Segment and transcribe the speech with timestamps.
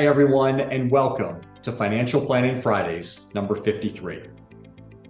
[0.00, 4.22] Hi, everyone, and welcome to Financial Planning Fridays, number 53.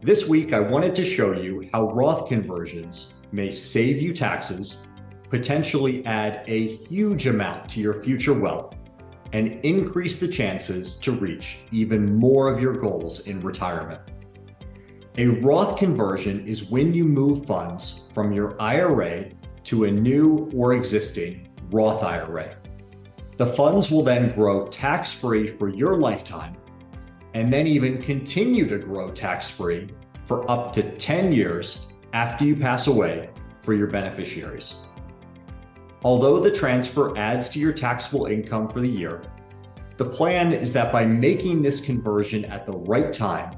[0.00, 4.86] This week, I wanted to show you how Roth conversions may save you taxes,
[5.30, 8.76] potentially add a huge amount to your future wealth,
[9.32, 14.00] and increase the chances to reach even more of your goals in retirement.
[15.16, 19.32] A Roth conversion is when you move funds from your IRA
[19.64, 22.54] to a new or existing Roth IRA.
[23.38, 26.56] The funds will then grow tax free for your lifetime
[27.34, 29.90] and then even continue to grow tax free
[30.26, 34.74] for up to 10 years after you pass away for your beneficiaries.
[36.02, 39.22] Although the transfer adds to your taxable income for the year,
[39.98, 43.56] the plan is that by making this conversion at the right time,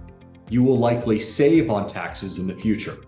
[0.51, 2.99] you will likely save on taxes in the future.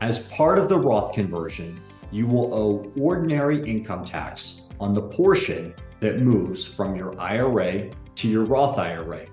[0.00, 5.74] As part of the Roth conversion, you will owe ordinary income tax on the portion
[6.00, 9.26] that moves from your IRA to your Roth IRA,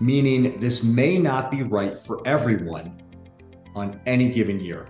[0.00, 3.02] meaning this may not be right for everyone
[3.74, 4.88] on any given year.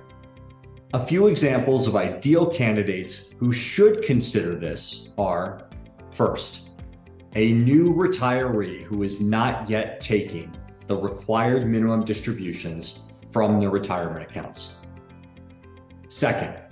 [0.94, 5.68] A few examples of ideal candidates who should consider this are
[6.12, 6.70] first,
[7.36, 10.52] a new retiree who is not yet taking
[10.88, 14.76] the required minimum distributions from their retirement accounts.
[16.08, 16.69] Second,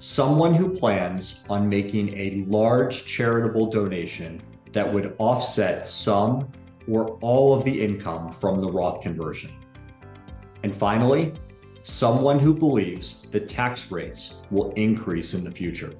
[0.00, 4.40] someone who plans on making a large charitable donation
[4.72, 6.50] that would offset some
[6.88, 9.50] or all of the income from the Roth conversion.
[10.62, 11.34] And finally,
[11.82, 15.94] someone who believes the tax rates will increase in the future.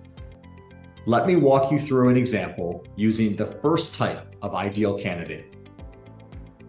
[1.04, 5.56] Let me walk you through an example using the first type of ideal candidate.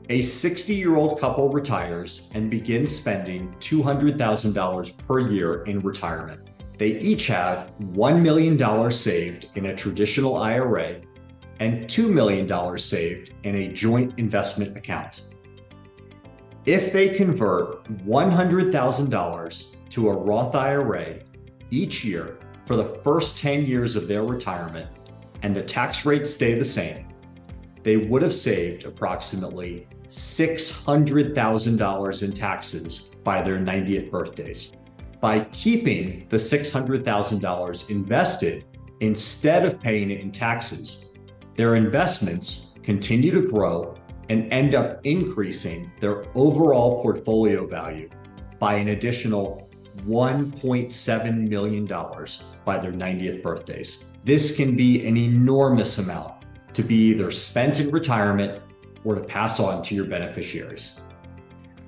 [0.10, 6.51] A 60 year old couple retires and begins spending $200,000 per year in retirement.
[6.82, 11.02] They each have $1 million saved in a traditional IRA
[11.60, 15.28] and $2 million saved in a joint investment account.
[16.66, 21.20] If they convert $100,000 to a Roth IRA
[21.70, 24.90] each year for the first 10 years of their retirement
[25.44, 27.10] and the tax rates stay the same,
[27.84, 34.74] they would have saved approximately $600,000 in taxes by their 90th birthdays
[35.22, 38.66] by keeping the $600,000 invested
[39.00, 41.14] instead of paying it in taxes.
[41.56, 43.96] Their investments continue to grow
[44.30, 48.10] and end up increasing their overall portfolio value
[48.60, 49.70] by an additional
[50.08, 51.86] $1.7 million
[52.66, 54.04] by their 90th birthdays.
[54.24, 58.64] This can be an enormous amount to be either spent in retirement
[59.04, 61.00] or to pass on to your beneficiaries.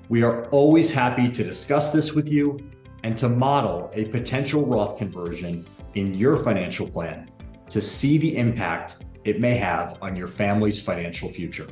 [0.08, 2.58] We are always happy to discuss this with you
[3.04, 7.30] and to model a potential Roth conversion in your financial plan
[7.68, 11.68] to see the impact it may have on your family's financial future.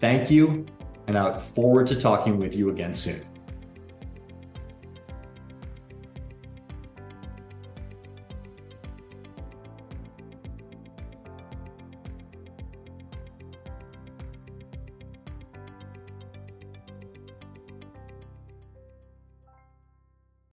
[0.00, 0.66] Thank you,
[1.06, 3.22] and I look forward to talking with you again soon.